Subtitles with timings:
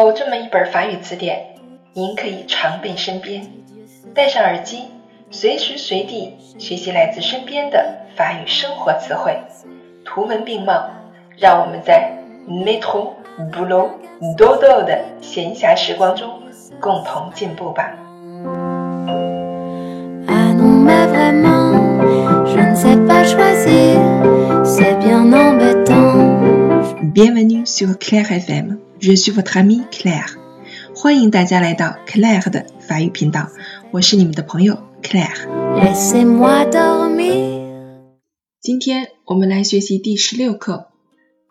[0.00, 1.56] 有这么一本法语词典，
[1.92, 3.46] 您可以常备身边，
[4.14, 4.84] 戴上耳机，
[5.30, 9.38] 随时随地学习来自身边的法语生活词汇，
[10.04, 10.90] 图文并茂。
[11.36, 12.12] 让我们在
[12.48, 13.10] metro
[13.52, 13.88] boulot
[14.38, 16.30] dodo 的闲暇时光中
[16.80, 17.92] 共同进步吧。
[27.14, 28.83] Bienvenue sur Claire FM.
[28.99, 30.37] Je suis votre amie Claire.
[30.95, 33.49] 欢迎大家来到 Claire 的法语频道，
[33.91, 35.47] 我是你们的朋友 Claire。
[38.59, 40.89] 今天我们来学习第十六课，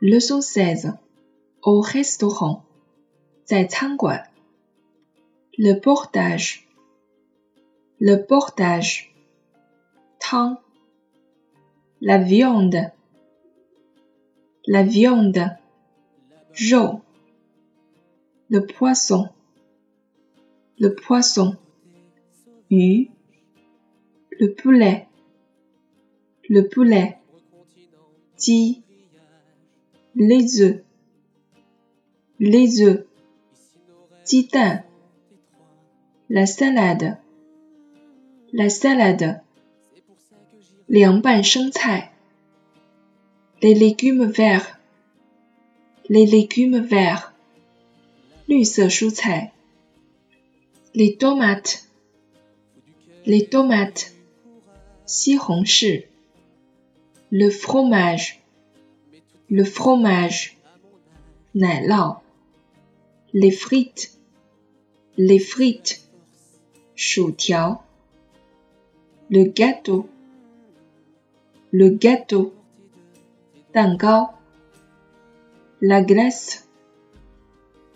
[0.00, 0.96] Leçon seize
[1.60, 2.62] au restaurant，
[3.44, 4.30] 在餐馆。
[5.56, 9.04] Le portage，le portage，
[10.18, 10.58] 汤。
[12.00, 15.58] La viande，la viande，
[16.52, 17.02] 肉。
[18.49, 19.29] Le poisson,
[20.79, 21.55] le poisson,
[22.71, 23.07] U,
[24.39, 25.07] le poulet,
[26.49, 27.17] le poulet,
[28.37, 28.81] Ti,
[30.15, 30.81] les œufs,
[32.39, 33.05] les œufs,
[34.23, 34.81] titan,
[36.29, 37.17] la salade,
[38.53, 39.43] la salade,
[40.87, 41.05] les
[43.61, 44.79] les légumes verts,
[46.07, 47.33] les légumes verts,
[48.48, 49.52] 绿色蔬菜，
[50.92, 54.10] les tomates，les tomates，
[55.06, 56.06] 西红柿，
[57.30, 60.52] le fromage，le fromage，
[61.52, 62.20] 奶酪，
[63.32, 66.00] les frites，les frites，
[66.94, 67.84] 薯条，
[69.28, 72.52] le gâteau，le gâteau，
[73.72, 74.34] 蛋糕，
[75.80, 76.60] la glace。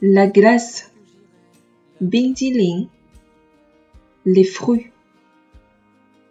[0.00, 0.92] La glace,
[4.24, 4.92] les fruits,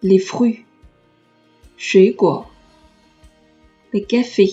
[0.02, 0.64] les fruits,
[3.94, 4.50] le café,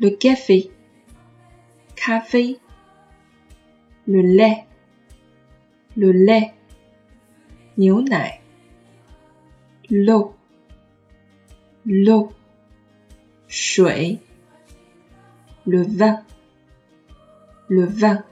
[0.00, 0.68] le café,
[1.94, 2.58] café,
[4.08, 4.64] le lait,
[5.96, 6.54] le lait,
[9.90, 10.34] l'eau,
[11.86, 12.32] l'eau,
[15.66, 16.24] le vin
[17.74, 18.22] le vin,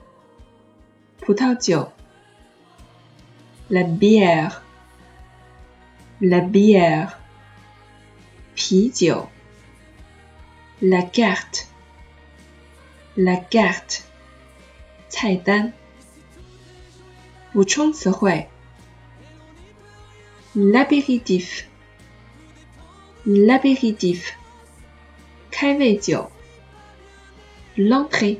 [3.69, 4.63] la bière,
[6.21, 7.19] la bière,
[8.55, 9.27] pigeon,
[10.81, 11.67] la carte,
[13.17, 14.07] la carte,
[20.55, 21.67] l'apéritif,
[23.25, 24.37] l'apéritif,
[27.77, 28.39] l'entrée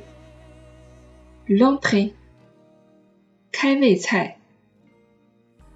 [1.50, 2.14] l'entrée,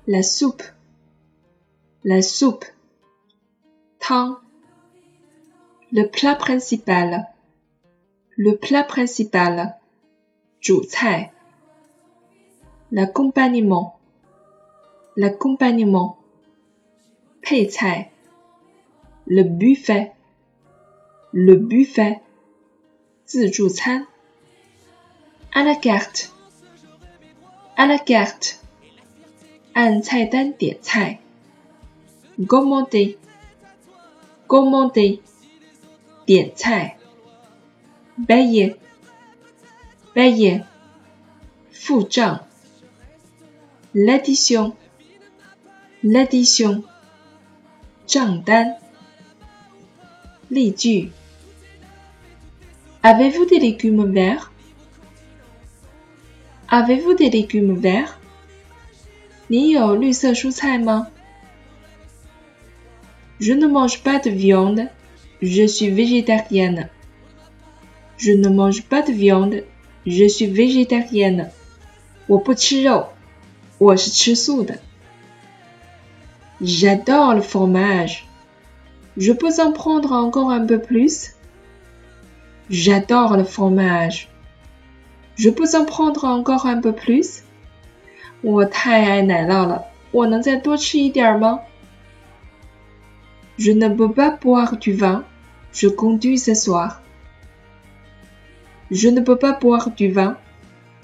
[0.08, 0.64] la soupe,
[2.04, 2.66] la soupe,
[5.92, 7.28] le plat principal,
[8.38, 9.76] le plat principal,
[10.64, 10.82] Zhu
[12.92, 14.00] l'accompagnement,
[15.18, 16.18] l'accompagnement,
[17.42, 17.70] Pei
[19.28, 20.14] le buffet,
[21.34, 22.22] le buffet,
[23.28, 24.17] Zhu Cai.
[25.57, 26.33] à la carte,
[27.77, 28.63] à la carte,
[29.75, 31.19] 按菜单点菜。
[32.47, 33.17] commander,
[34.47, 35.21] commander,
[36.27, 36.99] 点菜。
[38.29, 38.77] payer,
[40.15, 40.65] payer,
[41.73, 42.47] 付账。
[43.95, 44.75] l'addition,
[46.03, 46.85] l'addition,
[48.07, 48.77] 账单。
[50.49, 51.13] 例句：
[53.03, 54.51] Avez-vous des légumes verts?
[56.69, 58.19] Avez-vous des légumes verts?
[59.49, 61.09] 你有绿色蔬菜吗？
[63.39, 64.89] Je ne mange pas de viande.
[65.41, 66.89] Je suis végétarienne.
[68.17, 69.65] Je ne mange pas de viande.
[70.07, 71.51] Je suis végétarienne.
[72.29, 73.09] 我不吃肉，
[73.79, 74.79] 我是吃素的。
[76.61, 78.25] J'adore le fromage.
[79.17, 81.35] Je peux en prendre encore un peu plus?
[82.71, 84.29] J'adore le fromage.
[85.37, 87.43] Je peux en prendre encore un peu plus?
[88.43, 91.61] 我太爱奶酪了，我能再多吃一点吗？
[93.59, 95.25] Je ne peux pas boire du vin.
[95.73, 97.01] Je conduis ce soir.
[98.91, 100.37] Je ne peux pas boire du vin.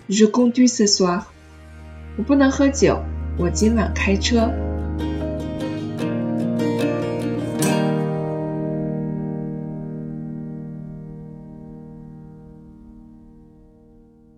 [0.08, 1.26] Je conduis ce soir.
[2.16, 3.02] 我不能喝酒，
[3.38, 4.50] 我今晚开车。